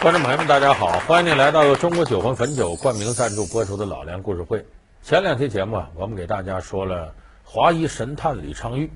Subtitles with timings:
[0.00, 0.98] 观众朋友们，大家好！
[1.00, 4.58] 欢迎您来到由中国酒魂汾酒冠名赞助播出的《老梁故事会》。
[5.02, 8.88] 前两期节目啊，我们给大家说了华裔神探李昌钰，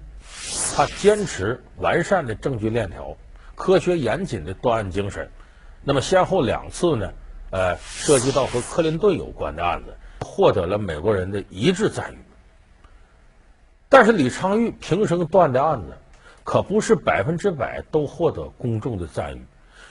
[0.74, 3.18] 他坚持完善的证据链条、
[3.54, 5.28] 科学严谨的断案精神。
[5.82, 7.12] 那么先后两次呢，
[7.50, 9.94] 呃，涉及到和克林顿有关的案子，
[10.24, 12.18] 获得了美国人的一致赞誉。
[13.90, 15.98] 但是李昌钰平生断的案子，
[16.44, 19.44] 可不是百分之百都获得公众的赞誉。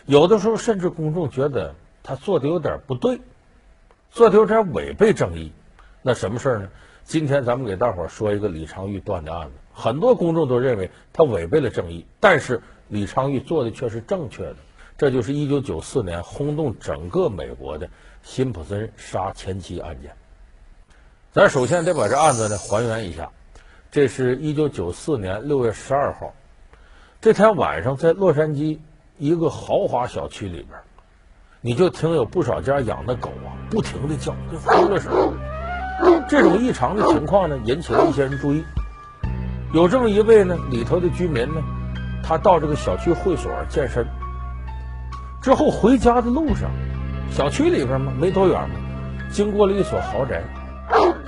[0.05, 3.21] 有的时候，甚至公众觉得他做的有点不对，
[4.11, 5.53] 做的有点违背正义。
[6.01, 6.69] 那什么事儿呢？
[7.05, 9.53] 今天咱们给大伙儿说一个李昌钰断的案子。
[9.73, 14.55] 很多公众都认为他违背了正义，但是李昌钰做的却是正确的。
[14.97, 17.89] 这就是一九九四年轰动整个美国的
[18.23, 20.11] 辛普森杀前妻案件。
[21.31, 23.31] 咱首先得把这案子呢还原一下。
[23.89, 26.33] 这是一九九四年六月十二号，
[27.21, 28.79] 这天晚上在洛杉矶。
[29.23, 30.77] 一个豪华小区里边，
[31.61, 36.25] 你就听有不少家养的狗啊，不停的叫，跟疯了似的。
[36.27, 38.61] 这种异常的情况呢，引起了一些人注意。
[39.71, 41.61] 有这么一位呢，里头的居民呢，
[42.21, 44.05] 他到这个小区会所健身，
[45.41, 46.69] 之后回家的路上，
[47.31, 48.75] 小区里边嘛，没多远嘛，
[49.31, 50.43] 经过了一所豪宅，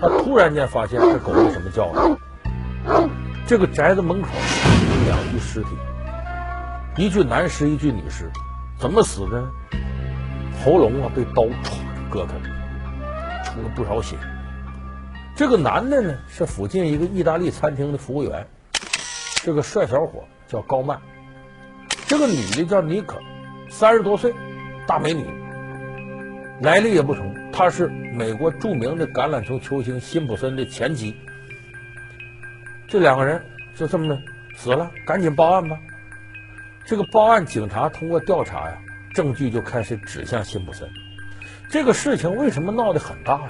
[0.01, 3.09] 他突然间发现这狗为什么叫呢？
[3.47, 5.69] 这个宅子门口有两具尸体。
[6.97, 8.31] 一具男尸，一具女尸，
[8.79, 9.45] 怎么死的？
[10.63, 14.15] 喉咙啊被刀歘割开了，出了不少血。
[15.35, 18.47] 这个男的呢是附近一个意大利餐厅的服务员，
[19.43, 20.97] 这个帅小伙叫高曼。
[22.07, 23.19] 这个女的叫妮可，
[23.69, 24.33] 三十多岁，
[24.87, 25.25] 大美女，
[26.61, 31.13] 来历也不同，她是美国著名的橄榄球球星辛普森的前妻。
[32.87, 33.43] 这两个人
[33.75, 34.17] 就这么的
[34.55, 35.77] 死了，赶紧报案吧。
[36.87, 38.77] 这个报案，警察通过调查呀，
[39.15, 40.87] 证据就开始指向辛普森。
[41.67, 43.49] 这个事情为什么闹得很大呢？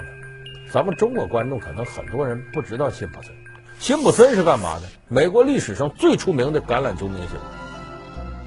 [0.72, 3.32] 咱们中国观众可能很多人不知道辛普森。
[3.78, 4.84] 辛普森是干嘛的？
[5.08, 7.38] 美国历史上最出名的橄榄球明星，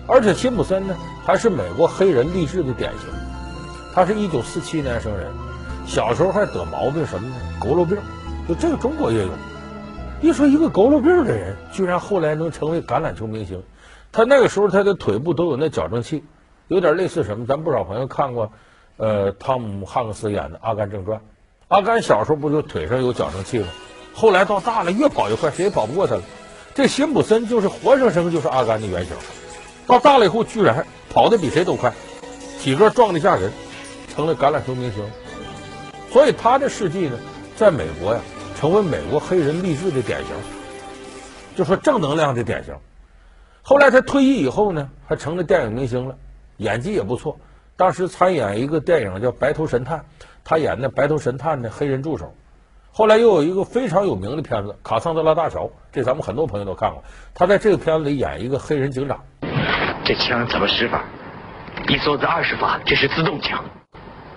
[0.08, 3.08] 而且辛普森呢，还是美国黑人励志的典型。
[3.94, 5.32] 他是一九四七年生人，
[5.86, 7.36] 小时候还得毛病什么呢？
[7.62, 7.96] 佝偻病，
[8.48, 9.30] 就这个中国也有。
[10.20, 13.62] 一说一个佝偻病的人，居然后来能成为橄榄球明星。
[14.12, 16.24] 他那个时候，他的腿部都有那矫正器，
[16.68, 17.46] 有点类似什么？
[17.46, 18.52] 咱不少朋友看过，
[18.98, 21.20] 呃，汤姆汉克斯演的《阿甘正传》。
[21.68, 23.68] 阿甘小时候不就腿上有矫正器吗？
[24.16, 26.24] 后来到大了，越跑越快，谁也跑不过他了。
[26.74, 29.16] 这辛普森就是活生生就是阿甘的原型。
[29.86, 31.94] 到大了以后，居然跑得比谁都快，
[32.60, 33.52] 体格壮得吓人，
[34.14, 35.04] 成了橄榄球明星。
[36.12, 37.18] 所以他的事迹呢，
[37.56, 38.20] 在美国呀，
[38.60, 40.36] 成为美国黑人励志的典型，
[41.56, 42.74] 就说正能量的典型。
[43.70, 46.16] 后来他退役以后呢，还成了电影明星了，
[46.58, 47.38] 演技也不错。
[47.78, 50.00] 当时参演一个电影叫《白头神探》，
[50.44, 52.34] 他演的白头神探的黑人助手。
[52.92, 57.04] 后来又有一个非常有名的片子《卡桑德拉大桥》，这咱们很多朋友都看过。
[57.36, 59.24] 他在这个片子里演一个黑人警长。
[60.04, 61.04] 这枪怎么使法？
[61.90, 63.64] 一梭子二十发，这是自动枪。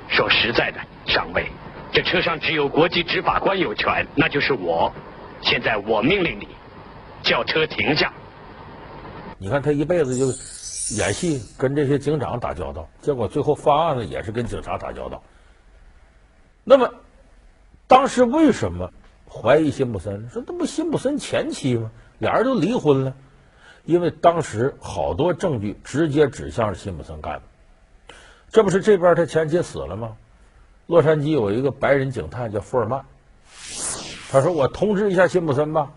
[0.09, 0.78] 说实在的，
[1.10, 1.47] 上尉，
[1.91, 4.93] 这车上只有国际执法官有权，那就是我。
[5.41, 6.49] 现在我命令你，
[7.22, 8.12] 叫车停下。
[9.42, 10.26] 你看他一辈子就
[10.97, 15.20] 演戏，跟这些警长打交道，结果最后犯案呢也是跟警察打交道。
[16.62, 16.94] 那么，
[17.88, 18.92] 当时为什么
[19.28, 20.31] 怀疑辛普森？
[20.31, 21.91] 说那不辛普森前妻吗？
[22.20, 23.16] 俩人都离婚了，
[23.84, 27.42] 因为当时好多证据直接指向是辛普森干的。
[28.52, 30.16] 这不是这边他前妻死了吗？
[30.86, 33.04] 洛杉矶有一个白人警探叫福尔曼，
[34.31, 35.91] 他说：“我通知一下辛普森吧，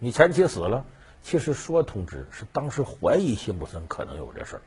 [0.00, 0.84] 你前妻死了。”
[1.22, 4.62] 其实说通知是当时怀疑辛普森可能有这事儿，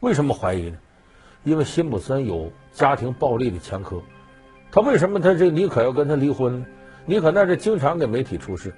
[0.00, 0.76] 为什么怀疑呢？
[1.44, 4.02] 因为辛普森有家庭暴力的前科，
[4.70, 6.66] 他为什么他这妮可要跟他离婚呢？
[7.06, 8.74] 妮可那是经常给媒体出示，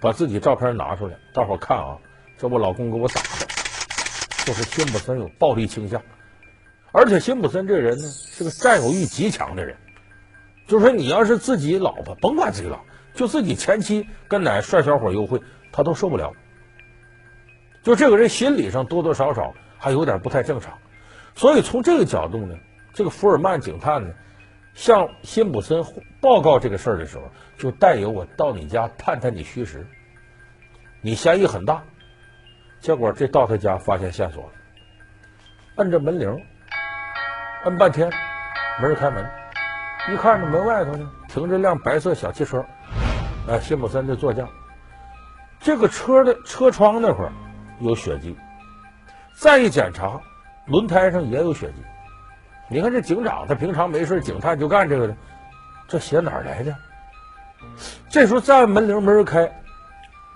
[0.00, 1.98] 把自己照片拿出来，大伙看啊，
[2.38, 3.46] 这我老公给我打的，
[4.44, 6.00] 就是辛普森有暴力倾向，
[6.92, 9.76] 而且辛普森这人呢是个占有欲极强的人，
[10.68, 15.40] 就是说你要是自己老婆，甭管自己老婆，就自己前妻跟哪个帅小伙幽会。
[15.76, 16.32] 他都受不了，
[17.82, 20.78] 就这个人心理上多多少少还有点不太正常，
[21.34, 22.54] 所以从这个角度呢，
[22.92, 24.14] 这个福尔曼警探呢，
[24.74, 25.84] 向辛普森
[26.20, 27.24] 报告这个事儿的时候，
[27.58, 29.84] 就带有我到你家探探你虚实，
[31.00, 31.82] 你嫌疑很大，
[32.78, 34.50] 结果这到他家发现线索了，
[35.78, 36.40] 摁着门铃，
[37.64, 38.08] 摁半天，
[38.80, 39.28] 没人开门，
[40.12, 42.64] 一看这门外头呢停着辆白色小汽车，
[43.48, 44.46] 哎，辛普森的座驾。
[45.60, 47.32] 这个车的车窗那块儿
[47.80, 48.36] 有血迹，
[49.34, 50.20] 再一检查，
[50.66, 51.82] 轮胎上也有血迹。
[52.68, 55.16] 你看这警长，他平常没事警探就干这个的，
[55.86, 56.74] 这血哪儿来的？
[58.08, 59.50] 这时候再按门铃，没人开。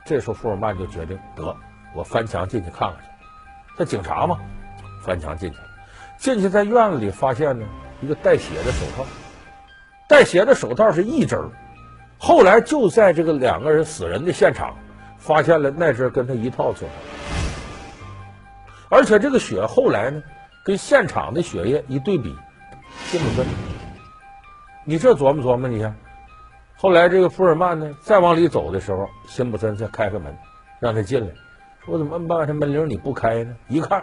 [0.05, 1.55] 这时候福尔曼就决定得，
[1.95, 3.05] 我翻墙进去看看去。
[3.77, 4.39] 这警察嘛，
[5.03, 5.59] 翻墙进去，
[6.19, 7.67] 进去在院子里发现呢
[8.01, 9.05] 一个带血的手套，
[10.09, 11.51] 带血的手套是一针儿。
[12.19, 14.77] 后来就在这个两个人死人的现场，
[15.19, 16.93] 发现了那只跟他一套手套，
[18.89, 20.21] 而且这个血后来呢，
[20.65, 22.37] 跟现场的血液一对比，
[23.07, 23.47] 辛普森，
[24.85, 25.95] 你这琢磨琢磨，你看，
[26.77, 30.37] 后来这个福尔曼呢，再往里走的时候，辛普森才开开门，
[30.81, 31.33] 让他进来，
[31.87, 33.55] 说怎么按半天门铃你不开呢？
[33.69, 34.03] 一看，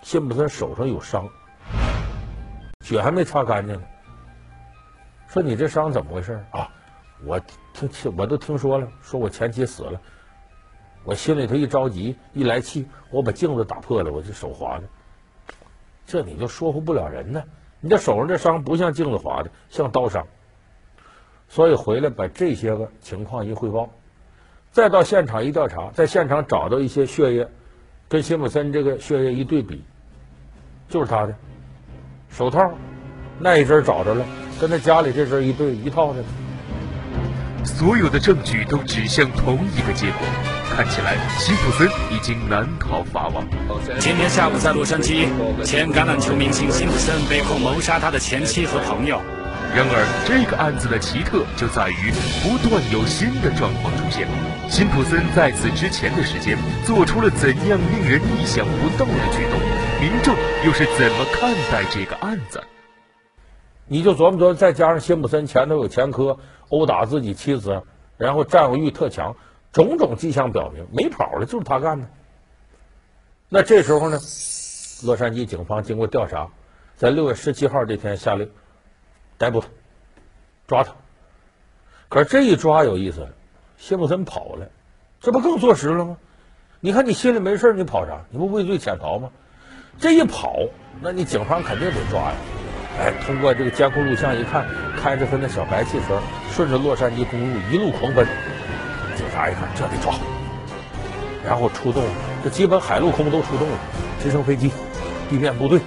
[0.00, 1.28] 辛普森手上有伤，
[2.80, 3.82] 血还没擦干净呢，
[5.28, 6.42] 说你这伤怎么回事？
[6.50, 6.63] 啊？
[7.26, 7.40] 我
[7.72, 10.00] 听听，我都听说了，说我前妻死了，
[11.04, 14.84] 我心里头一着急，一来气，我把镜子打破了，我这手划的，
[16.06, 17.42] 这你就说服不了人呢。
[17.80, 20.26] 你这手上这伤不像镜子划的，像刀伤。
[21.48, 23.90] 所以回来把这些个情况一汇报，
[24.70, 27.48] 再到现场一调查，在现场找到一些血液，
[28.08, 29.84] 跟辛普森这个血液一对比，
[30.88, 31.34] 就是他的
[32.30, 32.72] 手套，
[33.38, 34.24] 那一针找着了，
[34.60, 36.24] 跟他家里这针一对一套的。
[37.64, 40.18] 所有的证据都指向同一个结果，
[40.70, 43.44] 看起来辛普森已经难逃法网。
[43.98, 45.26] 今天下午在洛杉矶，
[45.64, 49.20] 前橄榄球明星辛普森被控谋杀他的前妻和朋友。
[49.74, 52.12] 然而，这个案子的奇特就在于
[52.42, 54.28] 不断有新的状况出现。
[54.70, 59.58] 辛普森在此之前的时间做出了怎样令人意想不到的举动？
[60.00, 62.62] 民众又是怎么看待这个案子？
[63.88, 66.38] 你就琢磨琢磨，再加上辛普森前头有前科。
[66.68, 67.82] 殴打自己妻子，
[68.16, 69.36] 然后占有欲特强，
[69.72, 72.06] 种种迹象表明没跑了，就是他干的。
[73.48, 74.18] 那这时候呢，
[75.04, 76.48] 洛杉矶警方经过调查，
[76.96, 78.50] 在六月十七号这天下令
[79.38, 79.68] 逮捕他，
[80.66, 80.94] 抓他。
[82.08, 83.30] 可是这一抓有意思了，
[83.76, 84.68] 辛普森跑了，
[85.20, 86.16] 这不更坐实了吗？
[86.80, 88.24] 你看你心里没事，你跑啥？
[88.30, 89.30] 你不畏罪潜逃吗？
[89.98, 90.56] 这一跑，
[91.00, 92.36] 那你警方肯定得抓呀。
[92.98, 96.20] 哎，通过这个监控录像一看，开着他那小白汽车，
[96.50, 98.26] 顺着洛杉矶公路一路狂奔。
[99.16, 100.14] 警察一看，这得抓，
[101.44, 102.02] 然后出动，
[102.42, 103.78] 这基本海陆空都出动了，
[104.22, 104.70] 直升飞机、
[105.28, 105.80] 地面部队，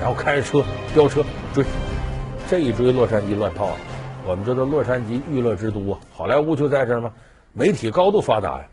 [0.00, 0.64] 然后开着车
[0.94, 1.22] 飙车
[1.52, 1.64] 追。
[2.48, 3.76] 这一追，洛杉矶乱套了。
[4.26, 7.10] 我们知道洛杉矶娱乐之都啊，好莱坞就在这儿吗？
[7.52, 8.64] 媒体高度发达呀，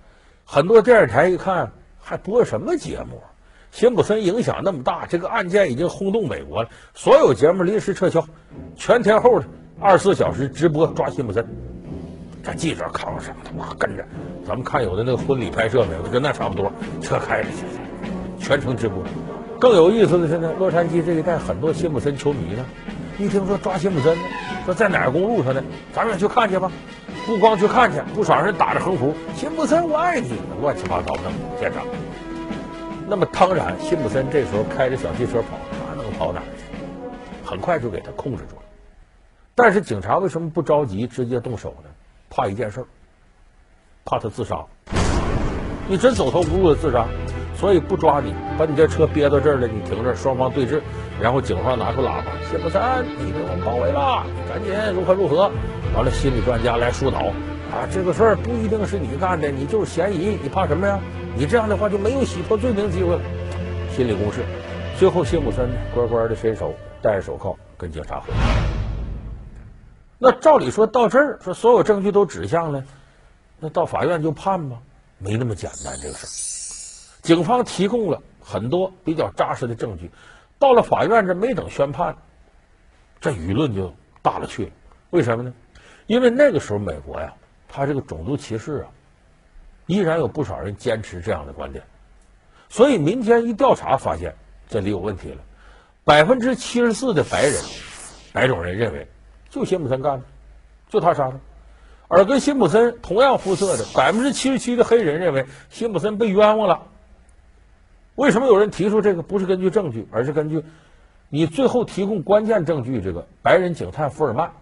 [0.46, 3.22] 很多电视台一看还播什么节目？
[3.72, 6.70] 辛普森影响那么大，这个案件已经轰动美国了。
[6.94, 8.26] 所有节目临时撤销，
[8.76, 9.46] 全天候的
[9.80, 11.48] 二十四小时直播抓辛普森。
[12.44, 13.34] 这记者扛上？
[13.44, 14.04] 他妈跟着，
[14.46, 16.02] 咱们看有的那个婚礼拍摄没有？
[16.12, 16.72] 跟那差不多，
[17.02, 19.02] 车开着去，全程直播。
[19.60, 22.66] 更有意思的是呢，洛杉矶这一带很多辛普森球迷呢，
[23.20, 24.24] 一听说抓辛普森呢，
[24.66, 25.64] 说在哪个公路上呢？
[25.94, 26.70] 咱们也去看去吧。
[27.28, 31.22] 不光去看去，不少人打着横幅：“辛普森，我爱你！”乱七八糟的
[31.60, 31.86] 现场。
[33.12, 36.64] 那么当然，辛普森这时候开着小汽车跑，他能跑哪儿去？
[37.44, 38.62] 很快就给他控制住了。
[39.54, 41.90] 但是警察为什么不着急直接动手呢？
[42.30, 42.86] 怕一件事儿，
[44.06, 44.64] 怕他自杀。
[45.90, 47.06] 你真走投无路的自杀，
[47.54, 50.80] 所以不抓你，把你这车憋到这儿了，你停这儿，双方对峙，
[51.22, 52.82] 然后警方拿出喇叭：“辛普森，
[53.20, 55.52] 你被我们包围了，赶紧如何如何。”
[55.94, 57.24] 完了，心理专家来疏导
[57.72, 61.00] 啊，这个事儿不一定是你干的，你就是嫌疑，你怕什么呀？
[61.38, 63.22] 你这样的话就没有洗脱罪名机会了。
[63.96, 64.44] 心理攻势，
[64.98, 68.28] 最后谢普森呢乖乖的伸手，戴着手铐跟警察回。
[70.20, 72.84] 那照理说到这儿，说所有证据都指向了，
[73.58, 74.78] 那到法院就判吧？
[75.18, 76.30] 没那么简单这个事儿。
[77.22, 80.12] 警方提供了很多比较扎实的证据，
[80.60, 82.18] 到了法院这没等宣判，
[83.22, 84.72] 这舆论就大了去了。
[85.12, 85.54] 为什么呢？
[86.08, 87.34] 因为那个时候美国呀，
[87.72, 88.88] 他这个种族歧视啊。
[89.88, 91.84] 依然有不少人坚持这样的观点，
[92.70, 94.36] 所以民间一调查发现
[94.70, 95.38] 这里有问题了。
[96.06, 97.56] 百分之七十四的白人、
[98.32, 99.08] 白种人认为，
[99.50, 100.26] 就辛普森干的，
[100.88, 101.38] 就他杀的；
[102.08, 106.88] 而跟辛普森同样肤色的百分之七十七的黑人认为，辛普森被冤枉了。
[108.16, 109.24] 为什么有人提出这个？
[109.24, 110.64] 不是根据证据，而是根据
[111.28, 113.02] 你最后提供关键证据。
[113.02, 114.54] 这个白人警探福尔曼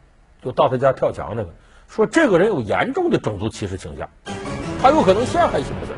[0.41, 1.53] 就到他家跳墙那个，
[1.89, 4.07] 说这个人有严重的种族歧视倾向。
[4.79, 5.95] 他有可能陷害辛普森。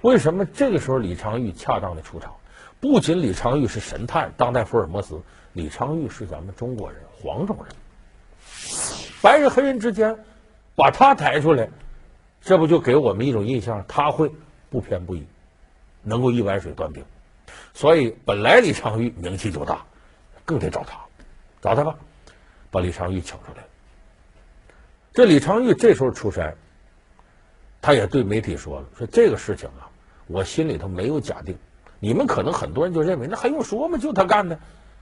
[0.00, 2.34] 为什么这个时候李昌钰恰当的出场？
[2.80, 5.20] 不仅李昌钰是神探、当代福尔摩斯，
[5.52, 7.74] 李昌钰是咱们中国人、黄种人。
[9.22, 10.16] 白人黑人之间
[10.74, 11.68] 把他抬出来，
[12.40, 13.84] 这不就给我们一种印象？
[13.86, 14.30] 他会
[14.70, 15.26] 不偏不倚，
[16.02, 17.04] 能够一碗水端平。
[17.74, 19.84] 所以本来李昌钰名气就大，
[20.44, 20.98] 更得找他，
[21.60, 21.94] 找他吧，
[22.70, 23.64] 把李昌钰请出来。
[25.16, 26.54] 这李昌钰这时候出山，
[27.80, 29.88] 他也对媒体说了：“说这个事情啊，
[30.26, 31.56] 我心里头没有假定。
[32.00, 33.96] 你们可能很多人就认为那还用说吗？
[33.96, 34.58] 就他干的，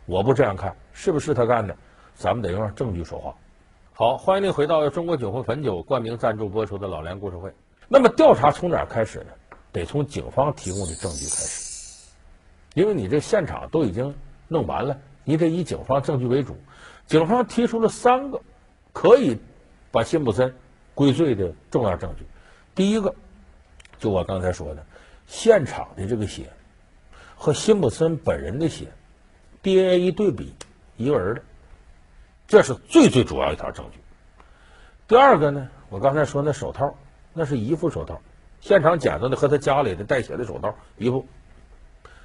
[0.06, 1.76] 我不这样看，是不是他干的？
[2.14, 3.34] 咱们得用证据说话。”
[3.92, 7.52] 好，欢迎您回到中国酒会汾酒冠名赞助播出的老梁故事会。
[7.88, 9.26] 那么调查从哪儿开始呢？
[9.72, 12.06] 得从警方提供的证据开始，
[12.74, 14.14] 因为你这现场都已经
[14.46, 16.56] 弄完了，你得以警方证据为主。
[17.04, 18.40] 警方提出了三个
[18.92, 19.38] 可以
[19.94, 20.52] 把辛普森
[20.96, 22.26] 归罪的重要证据。
[22.74, 23.14] 第一个，
[24.00, 24.84] 就我刚才说的，
[25.28, 26.50] 现场的这个血
[27.36, 28.88] 和辛普森本人的血
[29.62, 30.52] DNA 一对比，
[30.96, 31.42] 一个人的，
[32.48, 34.00] 这是最最主要一条证据。
[35.06, 36.96] 第二个呢，我刚才说那手套，
[37.32, 38.20] 那是一副手套。
[38.60, 41.24] 现场捡到的和他家里的带血的手套一副。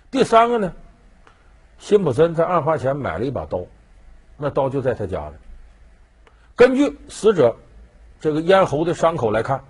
[0.10, 0.74] 第三个呢，
[1.78, 3.66] 辛普森在案发前买了一把刀，
[4.38, 5.36] 那刀就在他家里。
[6.60, 7.56] 根据死者
[8.20, 9.64] 这个咽喉的伤口来看，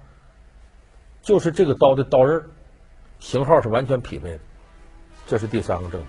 [1.21, 2.43] 就是这个刀的刀刃
[3.19, 4.39] 型号是完全匹配的，
[5.27, 6.07] 这是第三个证据。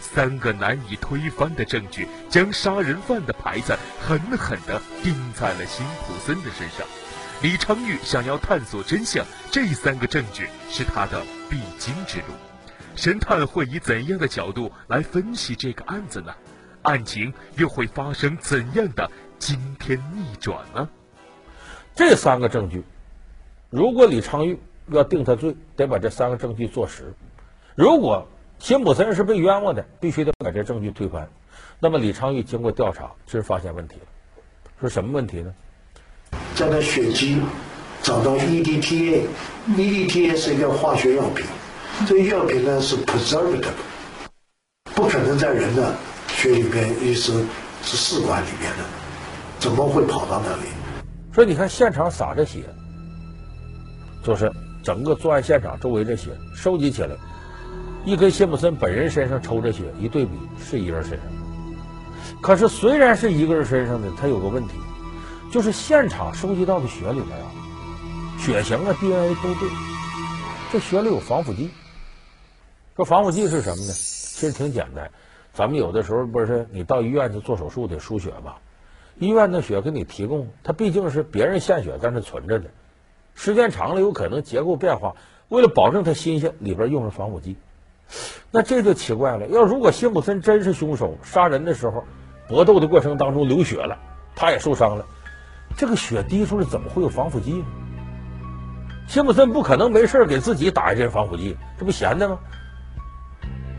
[0.00, 6.84] 三个难以推翻的证据，将杀人犯的牌子狠狠地钉在了辛普森的身上。
[7.42, 12.34] 李昌钰想要探索真相，这三个证据是他的必经之路。
[12.96, 16.34] 神探会以怎样的角度来分析这个案子呢？
[16.82, 20.88] 案情又会发生怎样的惊天逆转呢？
[21.94, 22.82] 这三个证据，
[23.68, 24.58] 如果李昌钰
[24.88, 27.04] 要定他罪，得把这三个证据坐实；
[27.74, 28.26] 如果
[28.58, 31.28] 辛普森是被冤枉的，必须得把这证据推翻。
[31.78, 34.06] 那么李昌钰经过调查，真发现问题了。
[34.80, 35.54] 说什么问题呢？
[36.54, 37.42] 在他血迹
[38.02, 41.44] 找到 EDTA，EDTA 是一个化学药品，
[42.06, 43.72] 这个药品呢是 preservative，
[44.94, 45.94] 不可能在人的
[46.40, 47.44] 血里边，意思
[47.82, 48.84] 是试管里面的，
[49.58, 50.62] 怎么会跑到那里？
[51.34, 52.64] 所以你看现场洒着血，
[54.24, 54.50] 就是
[54.82, 57.14] 整个作案现场周围的血收集起来，
[58.06, 60.32] 一跟辛普森本人身上抽着血一对比，
[60.64, 61.26] 是一个人身上。
[62.40, 64.72] 可是虽然是一个人身上的，他有个问题。
[65.52, 67.52] 就是现场收集到的血里面啊，
[68.38, 69.68] 血型啊、DNA 都对，
[70.72, 71.68] 这血里有防腐剂。
[72.96, 73.92] 说防腐剂是什么呢？
[73.92, 75.10] 其实挺简单，
[75.52, 78.58] 咱们有的时候不是你到医院去做手术得输血吧？
[79.18, 82.70] 医院的血给你提供，它毕竟是别人献血在那存着的，
[83.34, 85.14] 时间长了有可能结构变化。
[85.48, 87.56] 为了保证它新鲜，里边用上防腐剂。
[88.50, 92.04] 那这就奇怪了，要如果辛普森真是凶手，杀人的时候
[92.48, 93.98] 搏斗的过程当中流血了，
[94.34, 95.04] 他也受伤了。
[95.76, 97.64] 这个血滴出来怎么会有防腐剂呢？
[99.06, 102.38] 辛普森不可能没事给自己打一针防腐剂，这不闲的吗？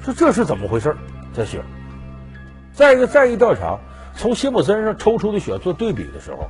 [0.02, 0.96] 说这是怎么回事？
[1.34, 1.62] 这血，
[2.74, 3.78] 再一个再一调查，
[4.14, 6.50] 从辛普森上抽出的血做对比的时候，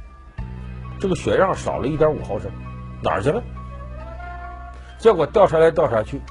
[1.00, 2.52] 这个血样少了一点五毫升，
[3.04, 3.42] 哪儿去了？
[4.98, 6.22] 结果调查来调查去，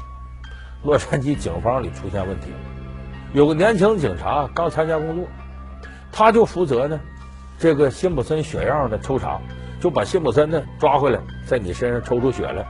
[0.84, 2.52] 洛杉矶警方里出现问题，
[3.32, 5.24] 有个年轻警察刚参加工作，
[6.12, 7.00] 他就负责呢。
[7.58, 9.38] 这个辛普森血样的抽查，
[9.80, 12.64] 就把辛普森呢抓回来，在你身上抽出血来。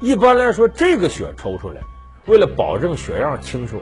[0.00, 1.80] 一般来说，这个血抽出来，
[2.26, 3.80] 为了保证血样清楚，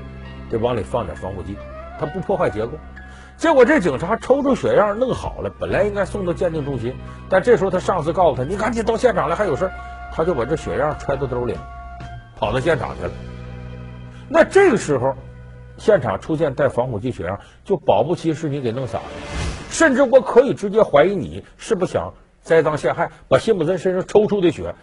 [0.52, 1.56] 得往里放点防腐剂，
[1.98, 2.72] 它不破坏结构。
[3.36, 6.94] 结果这警察抽出血样弄好了，本来应该送到鉴定中心，
[7.28, 9.68] 但这时候他上司告诉他：“你赶紧到现场来，还有事。”
[10.14, 11.56] 他就把这血样揣到兜里，
[12.36, 13.10] 跑到现场去了。
[14.28, 15.16] 那这个时候，
[15.78, 19.04] 现场出现带防腐剂血样，就保不齐是你给弄洒的。
[19.70, 24.74] 甚至我可以直接怀疑你是不想栽赃陷害，把辛普森身上抽出的血，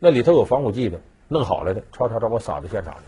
[0.00, 0.98] 那里头有防腐剂的，
[1.28, 3.00] 弄好了的，唰唰唰我撒到现场去，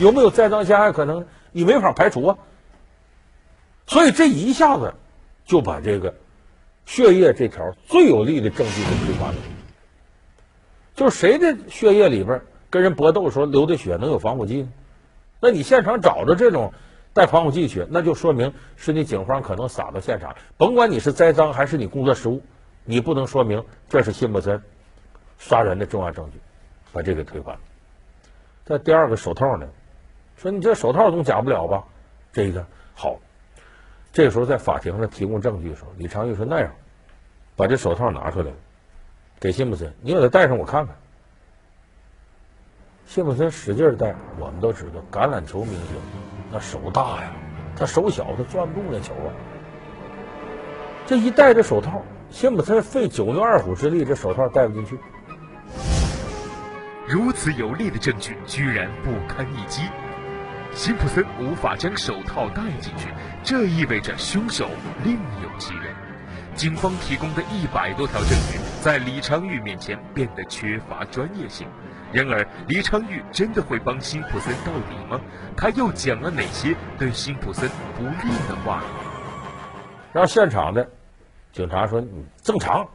[0.00, 1.26] 有没有栽赃陷害可能？
[1.52, 2.38] 你没法排除啊。
[3.86, 4.94] 所以这一下子
[5.44, 6.14] 就把这个
[6.86, 9.40] 血液这条最有力的证据给推翻了。
[10.94, 14.68] 就是谁的血液里边跟人搏斗的时候流的血能有防腐剂呢？
[15.40, 16.72] 那你现场找着这种。
[17.14, 20.34] 带防腐剂血，那就说明是你警方可能撒到现场。
[20.56, 22.40] 甭管你是栽赃还是你工作失误，
[22.86, 24.62] 你不能说明这是辛普森
[25.38, 26.38] 杀人的重要证据，
[26.90, 27.58] 把这个推翻。
[28.64, 29.68] 这第二个手套呢，
[30.36, 31.84] 说你这手套总假不了吧？
[32.32, 33.18] 这个好，
[34.12, 36.72] 这个时候在法庭上提供证据的时候，李昌钰说那样，
[37.54, 38.50] 把这手套拿出来，
[39.38, 40.96] 给辛普森，你给他戴上我看看。
[43.06, 45.96] 辛普森使劲戴，我们都知道橄榄球明星。
[46.50, 47.32] 那手大呀，
[47.76, 49.30] 他手小，他攥不住那球啊。
[51.06, 54.98] 这一戴着手套，辛普森费九牛二虎之力，这手套戴不进去。
[57.06, 59.82] 如此有力的证据，居然不堪一击。
[60.74, 63.08] 辛普森无法将手套戴进去，
[63.44, 64.68] 这意味着凶手
[65.04, 65.94] 另有其人。
[66.54, 71.66] 警方提供的一百多条证据，在李昌钰面前变得缺乏专业性。
[72.10, 75.20] 然而，李昌钰真的会帮辛普森到底吗？
[75.56, 78.82] 他又讲了哪些对辛普森不利的话？
[80.12, 80.86] 让现场的
[81.52, 82.86] 警察说：“你正常，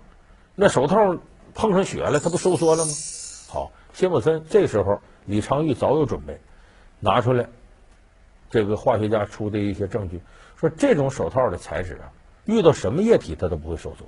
[0.55, 1.15] 那手套
[1.53, 2.91] 碰上血了，它不收缩了吗？”
[3.49, 6.39] 好，辛普森这时候，李昌钰早有准备，
[6.99, 7.47] 拿出来
[8.49, 10.21] 这个化学家出的一些证据，
[10.55, 12.11] 说这种手套的材质啊。
[12.45, 14.05] 遇到什么液体它都不会收缩，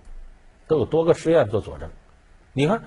[0.67, 1.89] 都有多个实验做佐证。
[2.53, 2.83] 你看，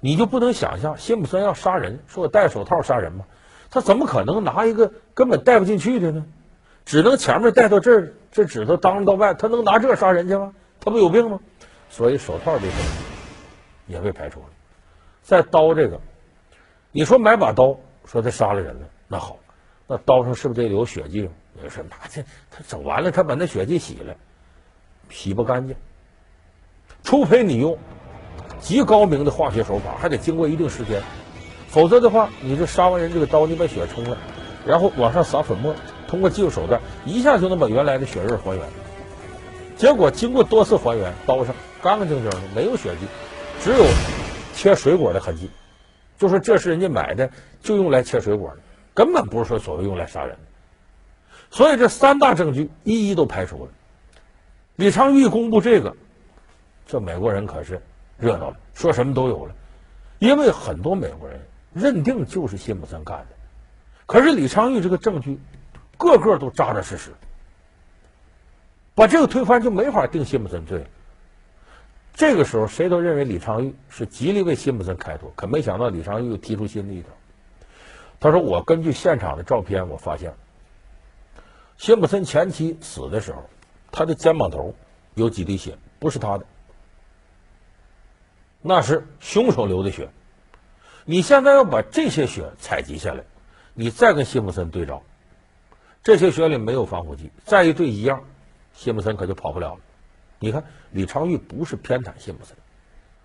[0.00, 3.24] 你就不能想象辛普森要杀人，说我戴手套杀人吗？
[3.70, 6.26] 他怎么可能拿一个根本戴不进去的呢？
[6.84, 10.52] 只能前面戴到这儿，这指头当到外，他能拿这杀人去吗？
[10.80, 11.38] 他不有病吗？
[11.88, 12.72] 所以手套这个
[13.86, 14.46] 也被排除了。
[15.22, 16.00] 再刀这个，
[16.90, 19.38] 你说买把刀，说他杀了人了，那好，
[19.92, 21.18] 那刀上是不是得有血迹？
[21.56, 24.16] 有人说那这他整完了，他把那血迹洗了。
[25.10, 25.76] 洗不干净，
[27.02, 27.76] 除非你用
[28.58, 31.02] 极高明的化学手法，还得经过一定时间，
[31.68, 34.16] 否则的话，你这杀完人这个刀，你把血冲了，
[34.64, 35.74] 然后往上撒粉末，
[36.08, 38.66] 通过技术手段，一下就能把原来的血刃还原。
[39.76, 43.06] 结果经过多次还原，刀上干干净净的，没有血迹，
[43.60, 43.84] 只有
[44.54, 45.50] 切水果的痕迹，
[46.16, 47.30] 就说这是人家买的，
[47.60, 48.56] 就用来切水果的，
[48.94, 50.38] 根本不是说所谓用来杀人的。
[51.50, 53.70] 所以这三大证据一一都排除了。
[54.76, 55.94] 李昌钰公布这个，
[56.86, 57.80] 这美国人可是
[58.18, 59.54] 热闹了，说什么都有了，
[60.18, 61.38] 因为很多美国人
[61.74, 63.26] 认定就是辛普森干的，
[64.06, 65.38] 可是李昌钰这个证据
[65.98, 67.10] 个个都扎扎实实，
[68.94, 70.84] 把这个推翻就没法定辛普森罪。
[72.14, 77.10] 这个时候谁都认为李昌钰是极力为辛普森开脱，可没想到李昌钰又提出新的一条，
[78.22, 80.32] 他说：“我根据现场的照片，我发现
[81.76, 83.42] 辛普森前妻死的时候。”
[83.94, 84.74] 他的肩膀头
[85.14, 86.46] 有几滴血，不是他的，
[88.62, 90.08] 那是凶手流的血。
[91.04, 93.22] 你现在要把这些血采集下来，
[93.74, 95.02] 你再跟辛普森对照，
[96.02, 98.24] 这些血里没有防腐剂，再一对一样，
[98.72, 99.80] 辛普森可就跑不了了。
[100.38, 102.56] 你看，李昌钰不是偏袒辛普森，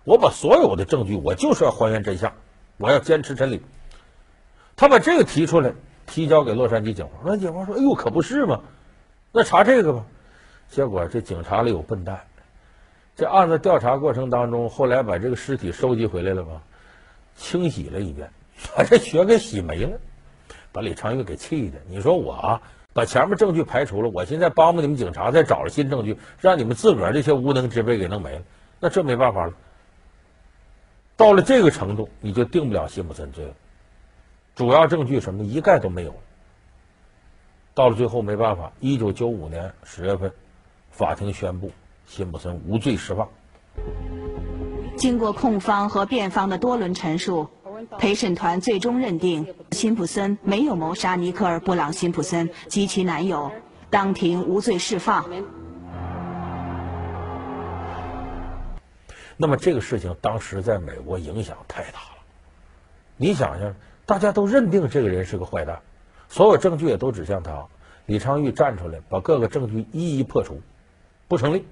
[0.04, 2.34] 我把所有的证据，我就是要还原真相，
[2.76, 3.62] 我要坚持真理。
[4.78, 5.72] 他把这个提出来，
[6.06, 8.60] 提交给洛杉矶警方，洛杉矶警方说：“哎呦，可不是嘛，
[9.32, 10.04] 那查这个吧。”
[10.70, 12.20] 结果这警察里有笨蛋，
[13.16, 16.62] 这案子调查过程当中，后来把这个尸体收集回来了吧，
[17.36, 18.30] 清洗了一遍，
[18.76, 19.98] 把这血给洗没了，
[20.70, 21.78] 把李昌钰给气的。
[21.88, 22.62] 你说我啊，
[22.92, 28.42] 把前面证据排除了，我现在帮帮你们警察，再找着新证据，让你们自个儿这些无能之辈给弄没了，
[28.78, 29.52] 那这没办法了。
[31.16, 33.54] 到了这个程度，你就定不了辛普森罪了，
[34.58, 36.16] 主要证据什么一概都没有。
[37.74, 40.32] 到了最后没办法，一九九五年十月份。
[40.90, 41.70] 法庭宣布
[42.06, 43.28] 辛普森无罪释放。
[44.96, 47.48] 经过控方和辩方的多轮陈述，
[47.98, 53.52] 陪审团最终认定辛普森没有谋杀尼克尔·布朗·辛普森及其男友，
[53.90, 55.24] 当庭无罪释放。
[59.36, 62.18] 那么这个事情当时在美国影响太大了。
[63.16, 63.72] 你想想，
[64.08, 65.82] 大家都认定这个人是个坏蛋，
[66.30, 67.66] 所有证据也都指向他。
[68.06, 70.62] 李昌钰站出来，把各个证据一一破除。
[71.28, 71.66] 不成立。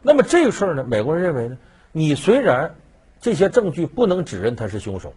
[0.00, 0.84] 那么这个事儿呢？
[0.84, 1.58] 美国人认为呢？
[1.92, 2.76] 你虽然
[3.20, 5.12] 这些证据不能指认他是凶手，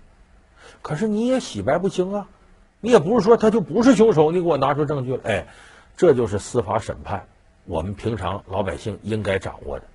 [0.82, 2.28] 可是你也洗白不清啊！
[2.82, 5.22] 你也不是说他就不是凶手，你给我拿出证据来。
[5.24, 5.48] 哎，
[5.96, 7.26] 这就是司法审判，
[7.64, 9.86] 我们平常老百姓应该掌握的。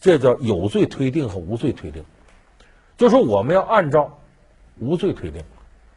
[0.00, 2.04] 这叫有罪推定和无罪推定。
[2.96, 4.20] 就说我们要按照
[4.78, 5.42] 无罪推定，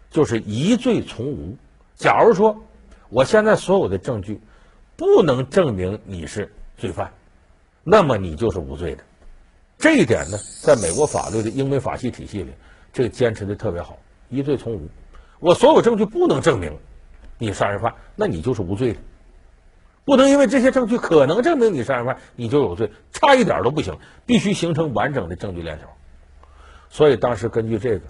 [0.10, 1.56] 就是疑罪从无。
[1.96, 2.56] 假如说
[3.10, 4.39] 我现在所有的证据。
[5.00, 7.13] 不能证明你是罪犯，
[7.86, 9.04] 那么你就是无罪的。
[9.78, 12.52] 这一点呢，在美国法律的英美法系体系里，
[12.92, 14.89] 这个坚持的特别好，疑罪从无。
[15.39, 16.78] 我所有证据不能证明
[17.38, 19.00] 你杀人犯，那你就是无罪的。
[20.04, 25.88] 不能因为这些证据可能证明你杀人犯，你就有罪，差一点都不行，必须形成完整的证据链条。
[26.89, 28.02] 所以当时根据这个，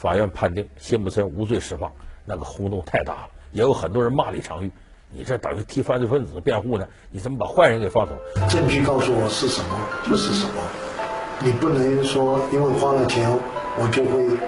[0.00, 1.92] 法院判定辛普森无罪释放，
[2.24, 4.70] 那个轰动太大了，也有很多人骂李昌钰。
[5.10, 6.88] 你这等于替犯罪分子辩护呢？
[7.10, 8.14] 你怎么把坏人给放走？
[8.48, 10.62] 证据告诉我是什么就是什么，
[11.40, 13.30] 你不能说因为花了钱
[13.76, 14.38] 我就会。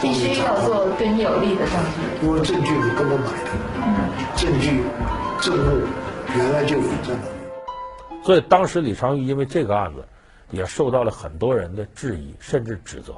[0.00, 2.26] 必须要做对你有利的证据。
[2.26, 4.82] 因为证据你不能买的，嗯、证据
[5.40, 5.86] 证物
[6.34, 8.24] 原来就有在那里。
[8.24, 10.02] 所以当时李昌钰因为这个案子，
[10.50, 13.14] 也受到了很多人的质疑甚至指责。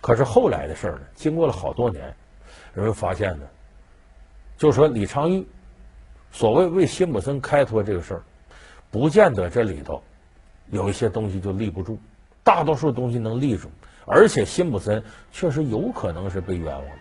[0.00, 2.14] 可是后来的事儿呢，经过了好多年，
[2.74, 3.46] 人们发现呢，
[4.56, 5.44] 就说李昌钰
[6.30, 8.22] 所谓为辛普森开脱这个事儿，
[8.90, 10.02] 不见得这里头
[10.70, 11.98] 有一些东西就立不住，
[12.44, 13.70] 大多数东西能立住，
[14.06, 16.98] 而且辛普森确实有可能是被冤枉的。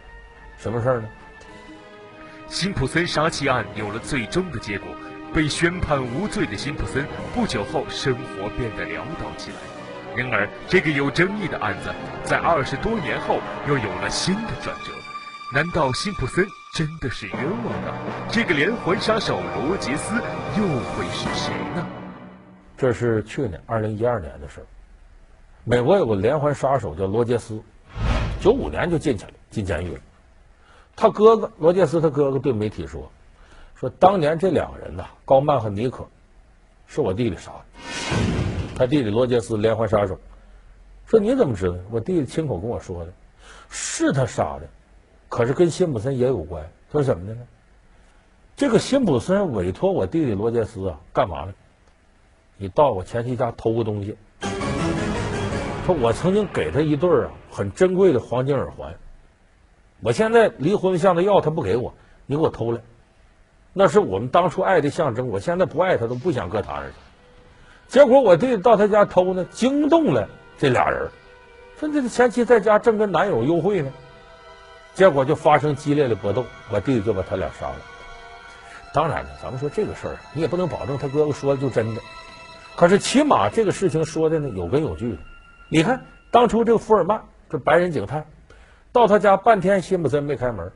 [0.57, 1.09] 什么事儿呢？
[2.47, 4.87] 辛普森杀妻案有了最终的结果，
[5.33, 7.05] 被宣判无罪的辛普森
[7.35, 9.76] 不久后生活变得潦倒起来。
[10.17, 14.91] 然而，这个有争议的案子在二十多年后又有了新的转折。
[15.53, 17.93] 难道辛普森真的是冤枉的？
[18.27, 21.85] 这个连环杀手罗杰斯又会是谁呢？
[22.75, 24.65] 这是去年二零一二年的事儿。
[25.63, 27.61] 美国有个连环杀手叫罗杰斯，
[28.41, 30.01] 九五年就进去了，进监狱了。
[30.95, 33.07] 他哥哥罗杰斯，他哥哥对媒体说
[33.79, 36.07] ：“说当年这两个人呐，高曼和尼克，
[36.87, 37.63] 是我弟弟杀的。
[38.77, 40.19] 他弟弟罗杰斯连环杀手。
[41.07, 41.75] 说你怎么知道？
[41.89, 43.11] 我弟弟亲口跟我说的，
[43.69, 44.69] 是他杀的，
[45.29, 46.63] 可是跟辛普森也有关。
[46.91, 47.41] 他说怎么的呢？
[48.55, 51.53] 这个辛普森委托我弟弟罗杰斯啊，干嘛呢？
[52.57, 54.15] 你到我前妻家偷个东西。
[55.87, 58.93] 说我曾经给他一对儿啊很珍贵的黄金耳环。”
[60.03, 61.93] 我现在离婚向他要，他不给我，
[62.27, 62.81] 你给我偷来，
[63.73, 65.29] 那是我们当初爱的象征。
[65.29, 66.93] 我现在不爱他，都不想搁他那去。
[67.87, 71.09] 结果我弟弟到他家偷呢，惊动了这俩人，
[71.79, 73.91] 说这个前妻在家正跟男友幽会呢，
[74.93, 77.75] 结果就发生激烈的搏斗，我弟弟就把他俩杀了。
[78.93, 82.01] 当然了，咱们说这个事儿，你也不能保证他哥哥说的就真的，
[82.75, 85.17] 可是起码这个事情说的呢有根有据。
[85.69, 88.25] 你看当初这个福尔曼，这白人警探。
[88.91, 90.71] 到他家半天，辛普森没开门。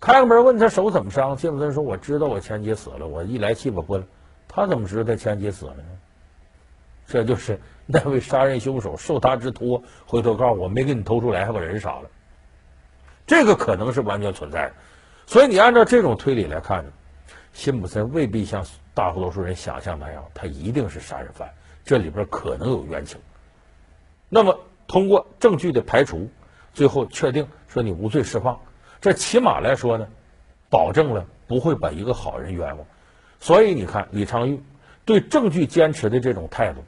[0.00, 4.06] 开个门问他手怎么伤，辛普森说：“我知道我前妻死了，我一来气把昏了。”
[4.46, 5.82] 他怎么知道他前妻死了呢？
[7.08, 12.10] 这就是那位杀人凶手受他之托，回头告诉我没给你偷出来，还把人杀了。
[13.26, 14.74] 这个可能是完全存在的。
[15.26, 16.92] 所以你按照这种推理来看呢，
[17.52, 21.50] 辛普森未必像大多数人想象那样，他一定是杀人犯。
[21.84, 23.18] 这里边可能有冤情。
[24.28, 26.30] 那么通过证据的排除。
[26.74, 28.60] 最后确定说你无罪释放，
[29.00, 30.06] 这起码来说呢，
[30.70, 32.86] 保证了不会把一个好人冤枉。
[33.40, 34.62] 所以你看李昌钰
[35.04, 36.84] 对证据坚持的这种态度，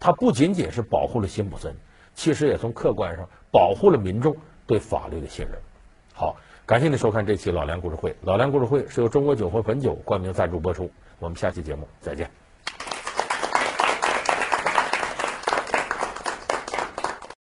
[0.00, 1.72] 它不仅仅是保护了辛普森，
[2.14, 4.34] 其实也从客观上保护了民众
[4.66, 5.54] 对法律的信任。
[6.14, 6.34] 好，
[6.64, 8.16] 感谢您收看这期老梁故事会。
[8.22, 10.90] 老梁故事会是由中国酒魂汾酒冠名赞助播出。
[11.18, 12.39] 我们下期节目再见。